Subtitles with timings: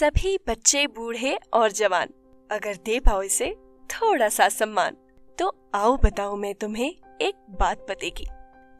[0.00, 2.08] सभी बच्चे, बूढ़े और जवान,
[2.50, 3.50] अगर दे पाओ इसे
[3.90, 4.96] थोड़ा सा सम्मान
[5.38, 6.88] तो आओ बताओ मैं तुम्हें
[7.20, 8.26] एक बात बतेगी।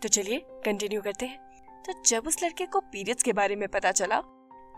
[0.03, 3.93] तो चलिए कंटिन्यू करते हैं। तो जब उस लड़के को पीरियड्स के बारे में पता
[3.93, 4.21] चला,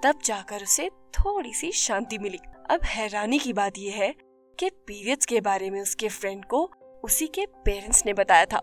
[0.03, 2.38] तब जाकर उसे थोड़ी सी शांति मिली।
[2.71, 4.15] अब हैरानी की बात यह है
[4.59, 6.71] कि पीरियड्स के बारे में उसके फ्रेंड को
[7.04, 8.63] उसी के पेरेंट्स ने बताया था।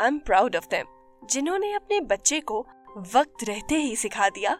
[0.00, 2.66] I am proud of them जिन्होंने अपने बच्चे को
[3.14, 4.58] वक्त रहते ही सिखा दिया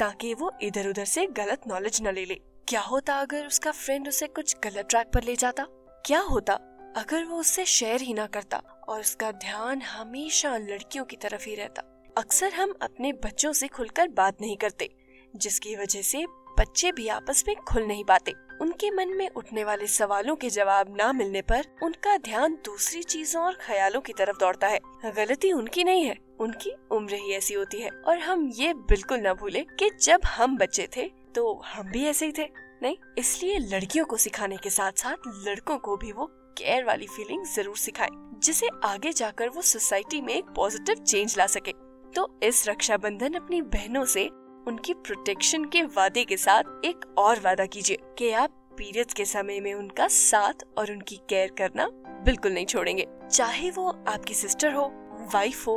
[0.00, 2.34] ताकि वो इधर उधर से गलत नॉलेज न ले ले।
[2.68, 5.66] क्या होता अगर उसका फ्रेंड उसे कुछ गलत ट्रैक पर ले जाता?
[6.06, 6.54] क्या होता
[6.96, 8.56] अगर वो उससे शेयर ही ना करता
[8.88, 11.82] और उसका ध्यान हमेशा लड़कियों की तरफ़ ही रहता?
[12.16, 14.88] अक्सर हम अपने बच्चों से खुलकर बात नहीं करते,
[15.36, 16.26] जिसकी वजह से
[16.58, 18.32] बच्चे भी आपस में खुल नहीं पाते।
[18.64, 23.42] उनके मन में उठने वाले सवालों के जवाब ना मिलने पर उनका ध्यान दूसरी चीज़ों
[23.42, 27.80] और ख्यालों की तरफ़ दौड़ता है। गलती उनकी नहीं है, उनकी उम्र ही ऐसी होती
[27.80, 32.04] है। और हम ये बिल्कुल न भूले कि जब हम बच्चे थे तो हम भी
[32.04, 32.48] ऐसे ही थे,
[32.82, 32.96] नहीं?
[33.18, 36.26] इसलिए लड़कियों को सिखाने के साथ साथ लड़कों को भी वो
[36.58, 41.46] केयर वाली फीलिंग ज़रूर सिखाए, जिसे आगे जाकर वो सोसाइटी में एक पॉजिटिव चेंज ला
[41.48, 41.72] सके।
[42.12, 44.28] तो इस रक्षाबंधन अपनी बहनों से
[44.66, 49.60] उनकी प्रोटेक्शन के वादे के साथ एक और वादा कीजिए कि आप पीरियड्स के समय
[49.60, 51.88] में उनका साथ और उनकी केयर करना
[52.24, 54.90] बिल्कुल नहीं छोड़ेंगे। चाहे वो आपकी सिस्टर हो,
[55.34, 55.76] वाइफ हो,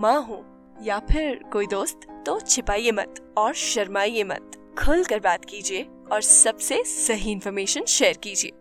[0.00, 0.44] माँ हो,
[0.82, 6.22] या फिर कोई दोस्त तो छिपाइए मत और शर्माइए मत। खुल कर बात कीजिए और
[6.22, 8.52] सबसे सही इन्फॉर्मेशन शेयर कीजिए।